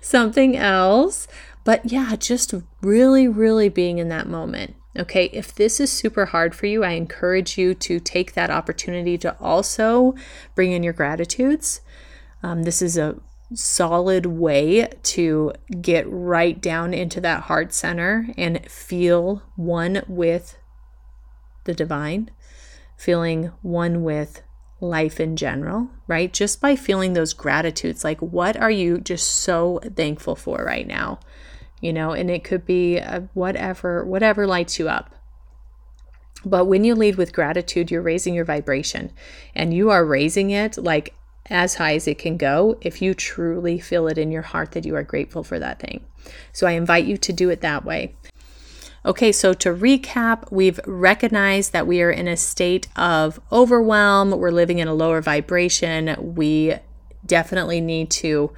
something 0.00 0.56
else. 0.56 1.26
But 1.64 1.90
yeah, 1.90 2.14
just 2.16 2.54
really, 2.82 3.26
really 3.26 3.68
being 3.68 3.98
in 3.98 4.08
that 4.10 4.28
moment. 4.28 4.76
Okay, 4.96 5.24
if 5.32 5.52
this 5.52 5.80
is 5.80 5.90
super 5.90 6.26
hard 6.26 6.54
for 6.54 6.66
you, 6.66 6.84
I 6.84 6.90
encourage 6.90 7.58
you 7.58 7.74
to 7.74 7.98
take 7.98 8.34
that 8.34 8.50
opportunity 8.50 9.18
to 9.18 9.36
also 9.40 10.14
bring 10.54 10.70
in 10.70 10.84
your 10.84 10.92
gratitudes. 10.92 11.80
Um, 12.42 12.62
this 12.62 12.80
is 12.80 12.96
a 12.96 13.16
solid 13.54 14.26
way 14.26 14.88
to 15.02 15.52
get 15.80 16.04
right 16.08 16.60
down 16.60 16.94
into 16.94 17.20
that 17.22 17.42
heart 17.42 17.72
center 17.72 18.28
and 18.36 18.64
feel 18.70 19.42
one 19.56 20.02
with 20.06 20.58
the 21.64 21.74
divine, 21.74 22.30
feeling 22.96 23.52
one 23.62 24.02
with 24.02 24.42
life 24.80 25.18
in 25.18 25.36
general, 25.36 25.88
right? 26.06 26.32
Just 26.32 26.60
by 26.60 26.76
feeling 26.76 27.14
those 27.14 27.32
gratitudes, 27.32 28.04
like 28.04 28.20
what 28.20 28.56
are 28.56 28.70
you 28.70 28.98
just 28.98 29.28
so 29.28 29.80
thankful 29.96 30.36
for 30.36 30.64
right 30.64 30.86
now? 30.86 31.18
You 31.80 31.92
know, 31.92 32.12
and 32.12 32.30
it 32.30 32.44
could 32.44 32.64
be 32.64 33.00
whatever, 33.34 34.04
whatever 34.04 34.46
lights 34.46 34.78
you 34.78 34.88
up. 34.88 35.14
But 36.44 36.66
when 36.66 36.84
you 36.84 36.94
lead 36.94 37.16
with 37.16 37.32
gratitude, 37.32 37.90
you're 37.90 38.02
raising 38.02 38.34
your 38.34 38.44
vibration 38.44 39.12
and 39.54 39.72
you 39.72 39.90
are 39.90 40.04
raising 40.04 40.50
it 40.50 40.76
like 40.76 41.14
as 41.50 41.74
high 41.74 41.94
as 41.94 42.06
it 42.06 42.18
can 42.18 42.36
go 42.36 42.78
if 42.80 43.02
you 43.02 43.14
truly 43.14 43.78
feel 43.78 44.08
it 44.08 44.18
in 44.18 44.30
your 44.30 44.42
heart 44.42 44.72
that 44.72 44.84
you 44.84 44.94
are 44.94 45.02
grateful 45.02 45.42
for 45.42 45.58
that 45.58 45.78
thing. 45.80 46.04
So 46.52 46.66
I 46.66 46.72
invite 46.72 47.04
you 47.04 47.16
to 47.18 47.32
do 47.32 47.50
it 47.50 47.60
that 47.60 47.84
way. 47.84 48.14
Okay, 49.06 49.32
so 49.32 49.52
to 49.52 49.68
recap, 49.68 50.50
we've 50.50 50.80
recognized 50.86 51.74
that 51.74 51.86
we 51.86 52.00
are 52.00 52.10
in 52.10 52.26
a 52.26 52.36
state 52.38 52.88
of 52.96 53.38
overwhelm. 53.52 54.30
We're 54.30 54.50
living 54.50 54.78
in 54.78 54.88
a 54.88 54.94
lower 54.94 55.20
vibration. 55.20 56.16
We 56.34 56.76
definitely 57.26 57.82
need 57.82 58.10
to 58.12 58.52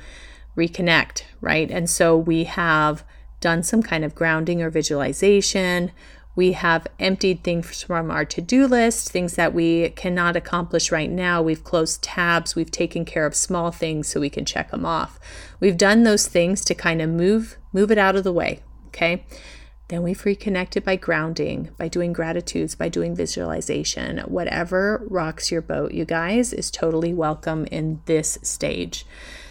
reconnect, 0.56 1.22
right? 1.40 1.70
And 1.70 1.88
so 1.88 2.16
we 2.16 2.44
have 2.44 3.04
done 3.40 3.62
some 3.62 3.82
kind 3.82 4.04
of 4.04 4.14
grounding 4.14 4.62
or 4.62 4.70
visualization. 4.70 5.92
We 6.34 6.52
have 6.52 6.86
emptied 6.98 7.42
things 7.42 7.82
from 7.82 8.10
our 8.10 8.24
to 8.26 8.42
do 8.42 8.66
list, 8.66 9.10
things 9.10 9.36
that 9.36 9.54
we 9.54 9.90
cannot 9.90 10.36
accomplish 10.36 10.92
right 10.92 11.10
now. 11.10 11.40
We've 11.40 11.64
closed 11.64 12.02
tabs. 12.02 12.54
We've 12.54 12.70
taken 12.70 13.04
care 13.04 13.24
of 13.24 13.34
small 13.34 13.70
things 13.70 14.08
so 14.08 14.20
we 14.20 14.30
can 14.30 14.44
check 14.44 14.70
them 14.70 14.84
off. 14.84 15.18
We've 15.60 15.78
done 15.78 16.02
those 16.02 16.26
things 16.26 16.64
to 16.66 16.74
kind 16.74 17.00
of 17.00 17.08
move 17.08 17.56
move 17.72 17.90
it 17.90 17.98
out 17.98 18.16
of 18.16 18.24
the 18.24 18.32
way. 18.32 18.62
Okay. 18.88 19.24
Then 19.88 20.02
we've 20.02 20.24
reconnected 20.24 20.84
by 20.84 20.96
grounding, 20.96 21.70
by 21.78 21.86
doing 21.86 22.12
gratitudes, 22.12 22.74
by 22.74 22.88
doing 22.88 23.14
visualization. 23.14 24.18
Whatever 24.20 25.06
rocks 25.08 25.52
your 25.52 25.62
boat, 25.62 25.92
you 25.92 26.04
guys, 26.04 26.52
is 26.52 26.72
totally 26.72 27.14
welcome 27.14 27.66
in 27.66 28.00
this 28.06 28.36
stage. 28.42 29.06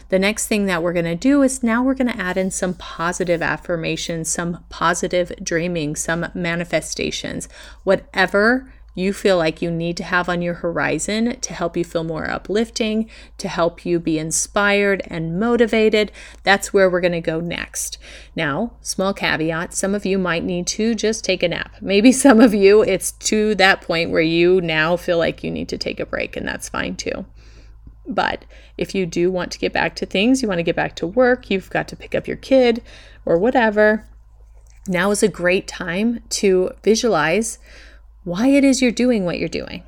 The 0.10 0.20
next 0.20 0.48
thing 0.48 0.66
that 0.66 0.84
we're 0.84 0.94
going 0.94 1.06
to 1.06 1.16
do 1.16 1.42
is 1.42 1.64
now 1.64 1.84
we're 1.84 1.96
going 1.96 2.12
to 2.12 2.20
add 2.20 2.38
in 2.38 2.52
some 2.52 2.74
positive 2.76 3.42
affirmations, 3.42 4.30
some 4.30 4.64
positive 4.70 5.32
dreaming, 5.44 5.96
some 5.96 6.28
manifestations, 6.34 7.50
whatever 7.84 8.72
you 8.96 9.12
feel 9.12 9.38
like 9.38 9.62
you 9.62 9.70
need 9.70 9.98
to 9.98 10.04
have 10.04 10.30
on 10.30 10.42
your 10.42 10.54
horizon 10.56 11.38
to 11.42 11.54
help 11.54 11.76
you 11.76 11.84
feel 11.84 12.06
more 12.06 12.30
uplifting, 12.30 13.10
to 13.38 13.50
help 13.50 13.86
you 13.86 14.00
be 14.00 14.18
inspired 14.18 15.04
and 15.08 15.38
motivated. 15.38 16.12
That's 16.44 16.74
where 16.74 16.90
we're 16.90 17.02
going 17.02 17.12
to 17.12 17.22
go 17.22 17.42
next. 17.42 17.98
Now, 18.36 18.72
small 18.82 19.14
caveat 19.14 19.74
some 19.74 19.94
of 19.94 20.06
you 20.06 20.18
might 20.18 20.46
need 20.46 20.66
to 20.68 20.96
just 20.96 21.26
take 21.26 21.44
a 21.44 21.50
nap. 21.50 21.76
Maybe 21.82 22.14
some 22.14 22.40
of 22.40 22.54
you, 22.54 22.84
it's 22.84 23.12
to 23.12 23.54
that 23.56 23.82
point 23.82 24.12
where 24.12 24.22
you 24.22 24.62
now 24.62 24.96
feel 24.96 25.18
like 25.18 25.44
you 25.44 25.52
need 25.52 25.68
to 25.70 25.78
take 25.78 26.00
a 26.00 26.06
break, 26.06 26.38
and 26.38 26.48
that's 26.48 26.70
fine 26.70 26.96
too. 26.96 27.26
But 28.08 28.46
if 28.78 28.94
you 28.94 29.06
do 29.06 29.32
want 29.32 29.52
to 29.54 29.60
get 29.60 29.74
back 29.74 29.96
to 29.96 30.06
things, 30.06 30.42
you 30.42 30.48
want 30.48 30.60
to 30.60 30.64
get 30.64 30.76
back 30.76 30.96
to 30.98 31.08
work, 31.08 31.50
you've 31.50 31.70
got 31.70 31.88
to 31.90 31.96
pick 31.96 32.14
up 32.14 32.28
your 32.28 32.38
kid 32.38 32.84
or 33.26 33.38
whatever, 33.38 34.08
now 34.88 35.12
is 35.12 35.24
a 35.24 35.28
great 35.28 35.68
time 35.68 36.22
to 36.30 36.72
visualize 36.84 37.58
why 38.24 38.48
it 38.48 38.64
is 38.64 38.82
you're 38.82 38.92
doing 38.92 39.26
what 39.26 39.40
you're 39.40 39.50
doing, 39.50 39.84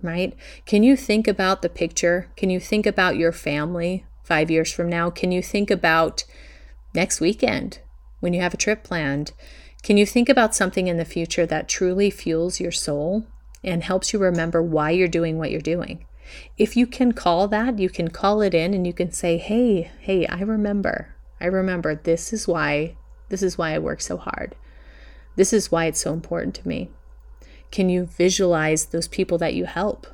right? 0.00 0.34
Can 0.66 0.82
you 0.82 0.96
think 0.96 1.26
about 1.26 1.62
the 1.62 1.68
picture? 1.68 2.28
Can 2.36 2.50
you 2.50 2.60
think 2.60 2.86
about 2.86 3.16
your 3.16 3.32
family 3.32 4.04
five 4.22 4.50
years 4.50 4.72
from 4.72 4.88
now? 4.88 5.10
Can 5.10 5.32
you 5.32 5.42
think 5.42 5.70
about 5.70 6.24
next 6.94 7.20
weekend 7.20 7.80
when 8.20 8.32
you 8.32 8.40
have 8.40 8.54
a 8.54 8.58
trip 8.58 8.84
planned? 8.84 9.32
Can 9.82 9.96
you 9.96 10.06
think 10.06 10.28
about 10.28 10.54
something 10.54 10.86
in 10.86 10.96
the 10.96 11.04
future 11.04 11.46
that 11.46 11.68
truly 11.68 12.10
fuels 12.10 12.60
your 12.60 12.70
soul 12.70 13.26
and 13.64 13.82
helps 13.82 14.12
you 14.12 14.18
remember 14.20 14.62
why 14.62 14.90
you're 14.90 15.08
doing 15.08 15.38
what 15.38 15.50
you're 15.50 15.60
doing? 15.60 16.06
If 16.58 16.76
you 16.76 16.86
can 16.86 17.12
call 17.12 17.48
that, 17.48 17.78
you 17.78 17.88
can 17.88 18.08
call 18.08 18.42
it 18.42 18.54
in 18.54 18.74
and 18.74 18.86
you 18.86 18.92
can 18.92 19.12
say, 19.12 19.38
"Hey, 19.38 19.90
hey, 20.00 20.26
I 20.26 20.40
remember. 20.40 21.14
I 21.40 21.46
remember 21.46 21.94
this 21.94 22.32
is 22.32 22.46
why 22.48 22.96
this 23.28 23.42
is 23.42 23.58
why 23.58 23.74
I 23.74 23.78
work 23.78 24.00
so 24.00 24.16
hard. 24.16 24.54
This 25.36 25.52
is 25.52 25.72
why 25.72 25.86
it's 25.86 26.00
so 26.00 26.12
important 26.12 26.54
to 26.56 26.68
me." 26.68 26.90
Can 27.70 27.88
you 27.88 28.04
visualize 28.04 28.86
those 28.86 29.08
people 29.08 29.38
that 29.38 29.54
you 29.54 29.64
help? 29.64 30.06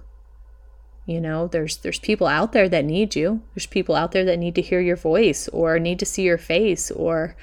You 1.06 1.20
know, 1.20 1.46
there's 1.46 1.78
there's 1.78 1.98
people 1.98 2.26
out 2.26 2.52
there 2.52 2.68
that 2.68 2.84
need 2.84 3.16
you. 3.16 3.40
There's 3.54 3.66
people 3.66 3.94
out 3.94 4.12
there 4.12 4.24
that 4.24 4.38
need 4.38 4.54
to 4.56 4.62
hear 4.62 4.80
your 4.80 4.96
voice 4.96 5.48
or 5.48 5.78
need 5.78 5.98
to 6.00 6.06
see 6.06 6.22
your 6.22 6.38
face 6.38 6.90
or 6.90 7.34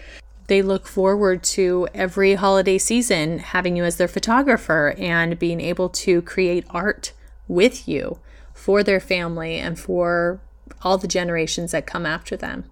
they 0.47 0.61
look 0.61 0.85
forward 0.85 1.43
to 1.43 1.87
every 1.93 2.35
holiday 2.35 2.77
season 2.77 3.39
having 3.39 3.75
you 3.75 3.83
as 3.83 3.97
their 3.97 4.07
photographer 4.07 4.93
and 4.97 5.39
being 5.39 5.59
able 5.59 5.89
to 5.89 6.21
create 6.21 6.65
art 6.69 7.13
with 7.47 7.87
you 7.87 8.19
for 8.55 8.81
their 8.81 8.99
family 8.99 9.59
and 9.59 9.77
for 9.77 10.41
all 10.81 10.97
the 10.97 11.07
generations 11.07 11.71
that 11.71 11.85
come 11.85 12.05
after 12.05 12.35
them. 12.35 12.63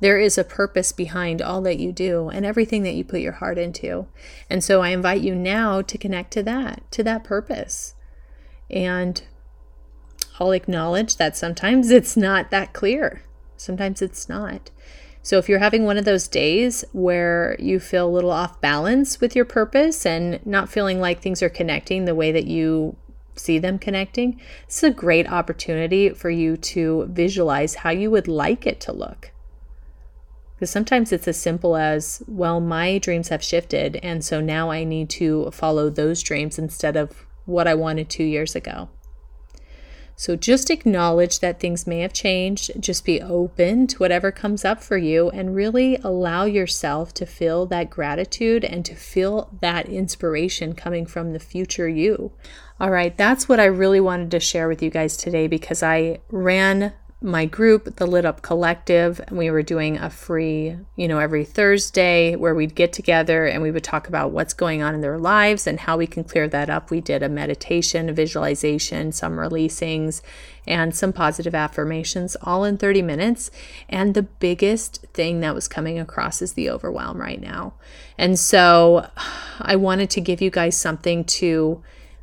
There 0.00 0.18
is 0.18 0.38
a 0.38 0.44
purpose 0.44 0.92
behind 0.92 1.42
all 1.42 1.60
that 1.62 1.78
you 1.78 1.92
do 1.92 2.28
and 2.28 2.46
everything 2.46 2.82
that 2.84 2.94
you 2.94 3.04
put 3.04 3.20
your 3.20 3.32
heart 3.32 3.58
into. 3.58 4.06
And 4.48 4.64
so 4.64 4.80
I 4.80 4.88
invite 4.88 5.20
you 5.20 5.34
now 5.34 5.82
to 5.82 5.98
connect 5.98 6.32
to 6.32 6.42
that, 6.44 6.90
to 6.92 7.02
that 7.02 7.24
purpose. 7.24 7.94
And 8.70 9.22
I'll 10.38 10.52
acknowledge 10.52 11.16
that 11.16 11.36
sometimes 11.36 11.90
it's 11.90 12.16
not 12.16 12.50
that 12.50 12.72
clear. 12.72 13.22
Sometimes 13.56 14.00
it's 14.00 14.28
not. 14.28 14.70
So, 15.22 15.38
if 15.38 15.48
you're 15.48 15.58
having 15.58 15.84
one 15.84 15.96
of 15.96 16.04
those 16.04 16.28
days 16.28 16.84
where 16.92 17.56
you 17.58 17.80
feel 17.80 18.06
a 18.06 18.12
little 18.12 18.30
off 18.30 18.60
balance 18.60 19.22
with 19.22 19.34
your 19.34 19.46
purpose 19.46 20.04
and 20.04 20.44
not 20.44 20.68
feeling 20.68 21.00
like 21.00 21.22
things 21.22 21.42
are 21.42 21.48
connecting 21.48 22.04
the 22.04 22.14
way 22.14 22.30
that 22.30 22.46
you 22.46 22.96
see 23.36 23.58
them 23.58 23.78
connecting, 23.78 24.40
this 24.66 24.78
is 24.78 24.84
a 24.84 24.90
great 24.90 25.28
opportunity 25.28 26.10
for 26.10 26.30
you 26.30 26.56
to 26.56 27.06
visualize 27.10 27.76
how 27.76 27.90
you 27.90 28.10
would 28.10 28.28
like 28.28 28.66
it 28.66 28.80
to 28.80 28.92
look. 28.92 29.32
Because 30.54 30.70
sometimes 30.70 31.12
it's 31.12 31.26
as 31.26 31.36
simple 31.36 31.76
as, 31.76 32.22
well, 32.28 32.60
my 32.60 32.98
dreams 32.98 33.28
have 33.28 33.42
shifted, 33.42 33.96
and 34.02 34.24
so 34.24 34.40
now 34.40 34.70
I 34.70 34.84
need 34.84 35.10
to 35.10 35.50
follow 35.50 35.90
those 35.90 36.22
dreams 36.22 36.58
instead 36.58 36.96
of 36.96 37.26
what 37.44 37.66
I 37.66 37.74
wanted 37.74 38.08
two 38.08 38.24
years 38.24 38.54
ago. 38.54 38.88
So 40.16 40.36
just 40.36 40.70
acknowledge 40.70 41.40
that 41.40 41.58
things 41.58 41.86
may 41.86 42.00
have 42.00 42.12
changed. 42.12 42.70
Just 42.80 43.04
be 43.04 43.20
open 43.20 43.86
to 43.88 43.98
whatever 43.98 44.30
comes 44.30 44.64
up 44.64 44.82
for 44.82 44.96
you 44.96 45.30
and 45.30 45.54
really 45.54 45.96
allow 45.96 46.44
yourself 46.44 47.12
to 47.14 47.26
feel 47.26 47.66
that 47.66 47.90
gratitude 47.90 48.64
and 48.64 48.84
to 48.84 48.94
feel 48.94 49.50
that 49.60 49.88
inspiration 49.88 50.74
coming 50.74 51.04
from 51.04 51.32
the 51.32 51.40
future 51.40 51.88
you. 51.88 52.32
All 52.78 52.90
right, 52.90 53.16
that's 53.16 53.48
what 53.48 53.60
I 53.60 53.66
really 53.66 54.00
wanted 54.00 54.30
to 54.32 54.40
share 54.40 54.68
with 54.68 54.82
you 54.82 54.90
guys 54.90 55.16
today 55.16 55.46
because 55.46 55.82
I 55.82 56.20
ran 56.30 56.92
my 57.24 57.46
group, 57.46 57.96
the 57.96 58.06
Lit 58.06 58.26
Up 58.26 58.42
Collective, 58.42 59.18
we 59.30 59.50
were 59.50 59.62
doing 59.62 59.96
a 59.96 60.10
free, 60.10 60.76
you 60.94 61.08
know, 61.08 61.18
every 61.18 61.46
Thursday 61.46 62.36
where 62.36 62.54
we'd 62.54 62.74
get 62.74 62.92
together 62.92 63.46
and 63.46 63.62
we 63.62 63.70
would 63.70 63.82
talk 63.82 64.06
about 64.06 64.30
what's 64.30 64.52
going 64.52 64.82
on 64.82 64.94
in 64.94 65.00
their 65.00 65.18
lives 65.18 65.66
and 65.66 65.80
how 65.80 65.96
we 65.96 66.06
can 66.06 66.22
clear 66.22 66.46
that 66.48 66.68
up. 66.68 66.90
We 66.90 67.00
did 67.00 67.22
a 67.22 67.30
meditation, 67.30 68.10
a 68.10 68.12
visualization, 68.12 69.10
some 69.10 69.36
releasings, 69.36 70.20
and 70.66 70.94
some 70.94 71.14
positive 71.14 71.54
affirmations 71.54 72.36
all 72.42 72.62
in 72.62 72.76
30 72.76 73.00
minutes. 73.00 73.50
And 73.88 74.12
the 74.12 74.22
biggest 74.22 75.06
thing 75.14 75.40
that 75.40 75.54
was 75.54 75.66
coming 75.66 75.98
across 75.98 76.42
is 76.42 76.52
the 76.52 76.68
overwhelm 76.68 77.18
right 77.18 77.40
now. 77.40 77.72
And 78.18 78.38
so 78.38 79.08
I 79.60 79.76
wanted 79.76 80.10
to 80.10 80.20
give 80.20 80.42
you 80.42 80.50
guys 80.50 80.76
something 80.76 81.24
to 81.24 81.82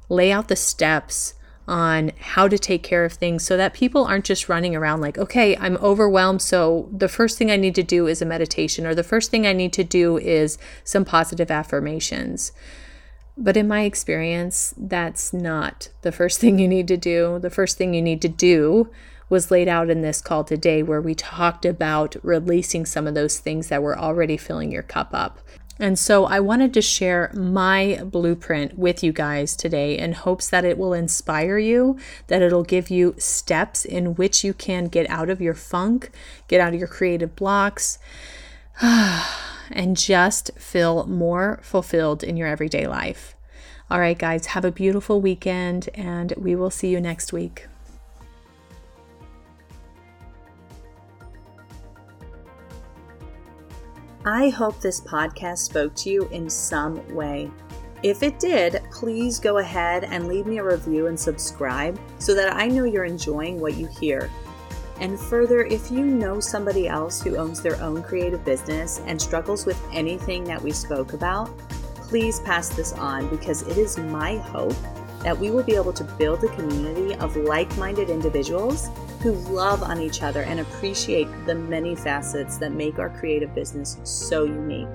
lay 0.09 0.31
out 0.31 0.47
the 0.47 0.55
steps 0.55 1.33
on 1.71 2.11
how 2.19 2.49
to 2.49 2.59
take 2.59 2.83
care 2.83 3.05
of 3.05 3.13
things 3.13 3.45
so 3.45 3.55
that 3.55 3.73
people 3.73 4.03
aren't 4.03 4.25
just 4.25 4.49
running 4.49 4.75
around 4.75 4.99
like, 4.99 5.17
okay, 5.17 5.55
I'm 5.55 5.77
overwhelmed. 5.77 6.41
So 6.41 6.89
the 6.91 7.07
first 7.07 7.37
thing 7.37 7.49
I 7.49 7.55
need 7.55 7.75
to 7.75 7.83
do 7.83 8.07
is 8.07 8.21
a 8.21 8.25
meditation, 8.25 8.85
or 8.85 8.93
the 8.93 9.03
first 9.03 9.31
thing 9.31 9.47
I 9.47 9.53
need 9.53 9.71
to 9.73 9.83
do 9.85 10.17
is 10.17 10.57
some 10.83 11.05
positive 11.05 11.49
affirmations. 11.49 12.51
But 13.37 13.55
in 13.55 13.69
my 13.69 13.83
experience, 13.83 14.73
that's 14.75 15.31
not 15.31 15.87
the 16.01 16.11
first 16.11 16.39
thing 16.41 16.59
you 16.59 16.67
need 16.67 16.89
to 16.89 16.97
do. 16.97 17.39
The 17.39 17.49
first 17.49 17.77
thing 17.77 17.93
you 17.93 18.01
need 18.01 18.21
to 18.23 18.29
do 18.29 18.89
was 19.29 19.49
laid 19.49 19.69
out 19.69 19.89
in 19.89 20.01
this 20.01 20.19
call 20.19 20.43
today, 20.43 20.83
where 20.83 20.99
we 20.99 21.15
talked 21.15 21.63
about 21.63 22.17
releasing 22.21 22.85
some 22.85 23.07
of 23.07 23.15
those 23.15 23.39
things 23.39 23.69
that 23.69 23.81
were 23.81 23.97
already 23.97 24.35
filling 24.35 24.73
your 24.73 24.83
cup 24.83 25.11
up. 25.13 25.39
And 25.81 25.97
so 25.97 26.25
I 26.25 26.39
wanted 26.39 26.75
to 26.75 26.81
share 26.81 27.31
my 27.33 27.99
blueprint 28.05 28.77
with 28.77 29.03
you 29.03 29.11
guys 29.11 29.55
today 29.55 29.97
in 29.97 30.11
hopes 30.13 30.47
that 30.47 30.63
it 30.63 30.77
will 30.77 30.93
inspire 30.93 31.57
you, 31.57 31.97
that 32.27 32.43
it'll 32.43 32.61
give 32.61 32.91
you 32.91 33.15
steps 33.17 33.83
in 33.83 34.13
which 34.13 34.43
you 34.43 34.53
can 34.53 34.85
get 34.85 35.09
out 35.09 35.31
of 35.31 35.41
your 35.41 35.55
funk, 35.55 36.11
get 36.47 36.61
out 36.61 36.75
of 36.75 36.79
your 36.79 36.87
creative 36.87 37.35
blocks, 37.35 37.97
and 38.81 39.97
just 39.97 40.51
feel 40.55 41.07
more 41.07 41.59
fulfilled 41.63 42.23
in 42.23 42.37
your 42.37 42.47
everyday 42.47 42.85
life. 42.85 43.35
All 43.89 43.99
right, 43.99 44.19
guys, 44.19 44.45
have 44.45 44.63
a 44.63 44.71
beautiful 44.71 45.19
weekend, 45.19 45.89
and 45.95 46.31
we 46.37 46.55
will 46.55 46.69
see 46.69 46.89
you 46.89 47.01
next 47.01 47.33
week. 47.33 47.65
I 54.25 54.49
hope 54.49 54.79
this 54.79 55.01
podcast 55.01 55.57
spoke 55.57 55.95
to 55.95 56.11
you 56.11 56.27
in 56.27 56.47
some 56.47 57.03
way. 57.15 57.49
If 58.03 58.21
it 58.21 58.39
did, 58.39 58.83
please 58.91 59.39
go 59.39 59.57
ahead 59.57 60.03
and 60.03 60.27
leave 60.27 60.45
me 60.45 60.59
a 60.59 60.63
review 60.63 61.07
and 61.07 61.19
subscribe 61.19 61.99
so 62.19 62.35
that 62.35 62.55
I 62.55 62.67
know 62.67 62.83
you're 62.83 63.05
enjoying 63.05 63.59
what 63.59 63.77
you 63.77 63.87
hear. 63.87 64.29
And 64.99 65.19
further, 65.19 65.63
if 65.63 65.89
you 65.89 66.05
know 66.05 66.39
somebody 66.39 66.87
else 66.87 67.19
who 67.19 67.35
owns 67.35 67.63
their 67.63 67.81
own 67.81 68.03
creative 68.03 68.45
business 68.45 69.01
and 69.07 69.19
struggles 69.19 69.65
with 69.65 69.83
anything 69.91 70.43
that 70.43 70.61
we 70.61 70.71
spoke 70.71 71.13
about, 71.13 71.57
please 71.95 72.41
pass 72.41 72.69
this 72.69 72.93
on 72.93 73.27
because 73.27 73.63
it 73.63 73.79
is 73.79 73.97
my 73.97 74.37
hope 74.37 74.75
that 75.23 75.35
we 75.35 75.49
will 75.49 75.63
be 75.63 75.75
able 75.75 75.93
to 75.93 76.03
build 76.03 76.43
a 76.43 76.55
community 76.55 77.15
of 77.15 77.35
like 77.37 77.75
minded 77.77 78.11
individuals 78.11 78.89
who 79.21 79.33
love 79.33 79.83
on 79.83 80.01
each 80.01 80.23
other 80.23 80.41
and 80.41 80.59
appreciate 80.59 81.27
the 81.45 81.55
many 81.55 81.95
facets 81.95 82.57
that 82.57 82.71
make 82.71 82.99
our 82.99 83.09
creative 83.09 83.53
business 83.53 83.97
so 84.03 84.43
unique. 84.43 84.87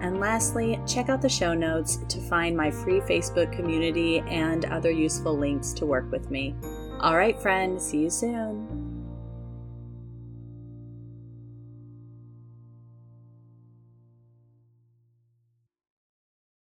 And 0.00 0.20
lastly, 0.20 0.78
check 0.86 1.08
out 1.08 1.22
the 1.22 1.28
show 1.28 1.54
notes 1.54 1.96
to 2.08 2.20
find 2.20 2.56
my 2.56 2.70
free 2.70 3.00
Facebook 3.00 3.50
community 3.52 4.18
and 4.28 4.66
other 4.66 4.90
useful 4.90 5.36
links 5.36 5.72
to 5.74 5.86
work 5.86 6.10
with 6.12 6.30
me. 6.30 6.54
All 7.00 7.16
right, 7.16 7.40
friend, 7.40 7.80
see 7.80 8.00
you 8.00 8.10
soon. 8.10 8.73